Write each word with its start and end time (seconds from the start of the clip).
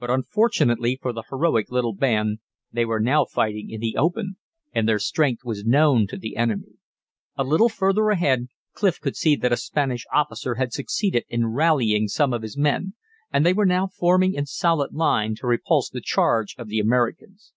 But, 0.00 0.10
unfortunately 0.10 0.98
for 1.00 1.12
the 1.12 1.22
heroic 1.30 1.70
little 1.70 1.94
band, 1.94 2.40
they 2.72 2.84
were 2.84 2.98
now 2.98 3.24
fighting 3.24 3.70
in 3.70 3.78
the 3.80 3.94
open, 3.96 4.36
and 4.72 4.88
their 4.88 4.98
strength 4.98 5.44
was 5.44 5.64
known 5.64 6.08
to 6.08 6.16
the 6.16 6.34
enemy. 6.36 6.72
A 7.36 7.44
little 7.44 7.68
further 7.68 8.10
ahead 8.10 8.48
Clif 8.72 9.00
could 9.00 9.14
see 9.14 9.36
that 9.36 9.52
a 9.52 9.56
Spanish 9.56 10.06
officer 10.12 10.56
had 10.56 10.72
succeeded 10.72 11.24
in 11.28 11.46
rallying 11.52 12.08
some 12.08 12.32
of 12.32 12.42
his 12.42 12.58
men, 12.58 12.94
and 13.32 13.46
they 13.46 13.52
were 13.52 13.64
now 13.64 13.86
forming 13.86 14.34
in 14.34 14.44
solid 14.44 14.92
line 14.92 15.36
to 15.36 15.46
repulse 15.46 15.88
the 15.88 16.00
charge 16.00 16.56
of 16.58 16.66
the 16.66 16.80
Americans. 16.80 17.52